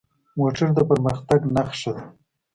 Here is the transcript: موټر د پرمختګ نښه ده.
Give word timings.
موټر 0.37 0.67
د 0.75 0.79
پرمختګ 0.89 1.39
نښه 1.55 1.91
ده. 1.95 2.03